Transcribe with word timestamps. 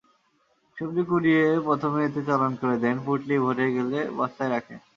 সবজি 0.77 1.03
কুড়িয়ে 1.09 1.43
প্রথমে 1.67 1.99
এতে 2.07 2.21
চালান 2.27 2.53
করে 2.61 2.75
দেন, 2.83 2.95
পুঁটলি 3.05 3.35
ভরে 3.45 3.65
গেলে 3.75 3.99
বস্তায় 4.17 4.51
রাখেন। 4.53 4.79